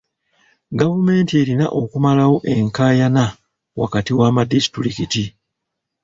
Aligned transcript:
Gavumenti 0.79 1.33
erina 1.41 1.65
okumalawo 1.81 2.37
enkaayana 2.53 3.25
wakati 3.81 4.11
w'amadisitulikiti. 4.19 5.23